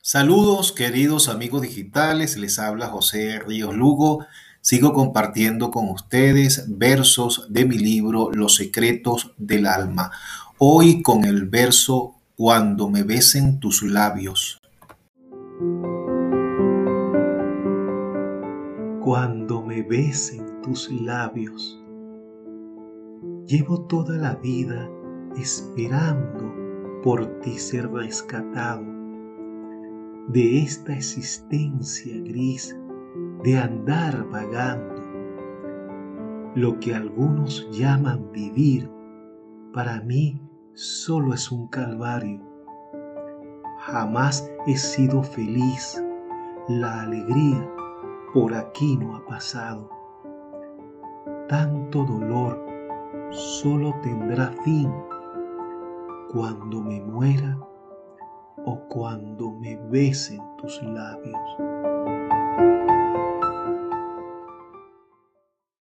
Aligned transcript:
Saludos 0.00 0.70
queridos 0.70 1.28
amigos 1.28 1.62
digitales, 1.62 2.38
les 2.38 2.60
habla 2.60 2.86
José 2.86 3.40
Ríos 3.40 3.74
Lugo. 3.74 4.24
Sigo 4.60 4.92
compartiendo 4.92 5.70
con 5.72 5.88
ustedes 5.88 6.66
versos 6.78 7.46
de 7.50 7.66
mi 7.66 7.78
libro 7.78 8.30
Los 8.32 8.54
secretos 8.54 9.34
del 9.36 9.66
alma. 9.66 10.12
Hoy 10.56 11.02
con 11.02 11.24
el 11.24 11.46
verso 11.46 12.14
Cuando 12.36 12.88
me 12.88 13.02
besen 13.02 13.58
tus 13.58 13.82
labios. 13.82 14.60
Cuando 19.02 19.62
me 19.62 19.82
besen 19.82 20.62
tus 20.62 20.90
labios, 20.92 21.78
llevo 23.46 23.86
toda 23.86 24.16
la 24.16 24.36
vida 24.36 24.88
esperando 25.36 26.54
por 27.02 27.40
ti 27.40 27.58
ser 27.58 27.90
rescatado 27.90 28.98
de 30.28 30.58
esta 30.58 30.92
existencia 30.92 32.14
gris 32.22 32.78
de 33.42 33.56
andar 33.56 34.28
vagando. 34.28 35.02
Lo 36.54 36.78
que 36.80 36.94
algunos 36.94 37.66
llaman 37.70 38.30
vivir, 38.32 38.90
para 39.72 40.02
mí 40.02 40.40
solo 40.74 41.32
es 41.32 41.50
un 41.50 41.68
calvario. 41.68 42.42
Jamás 43.80 44.50
he 44.66 44.76
sido 44.76 45.22
feliz, 45.22 46.02
la 46.68 47.02
alegría 47.02 47.66
por 48.34 48.52
aquí 48.52 48.98
no 48.98 49.16
ha 49.16 49.24
pasado. 49.24 49.88
Tanto 51.48 52.04
dolor 52.04 52.62
solo 53.30 53.94
tendrá 54.02 54.52
fin 54.62 54.92
cuando 56.30 56.82
me 56.82 57.00
muera 57.00 57.58
cuando 58.98 59.52
me 59.52 59.76
besen 59.76 60.40
tus 60.56 60.82
labios. 60.82 61.67